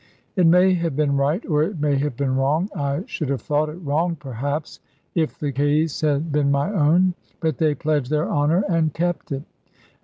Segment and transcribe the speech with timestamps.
[0.35, 3.69] It may have been right, or it may have been wrong I should have thought
[3.69, 4.79] it wrong, perhaps,
[5.13, 9.43] if the case had been my own but they pledged their honour and kept it.